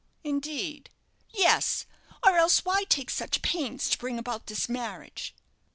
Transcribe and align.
"Indeed!" 0.23 0.89
"Yes, 1.29 1.85
or 2.25 2.35
else 2.35 2.65
why 2.65 2.85
take 2.85 3.11
such 3.11 3.43
pains 3.43 3.87
to 3.91 3.99
bring 3.99 4.17
about 4.17 4.47
this 4.47 4.67
marriage?" 4.67 5.35